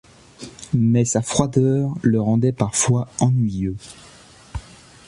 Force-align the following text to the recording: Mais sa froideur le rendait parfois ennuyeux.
Mais 0.73 1.05
sa 1.05 1.21
froideur 1.21 1.93
le 2.01 2.19
rendait 2.19 2.53
parfois 2.53 3.07
ennuyeux. 3.19 3.75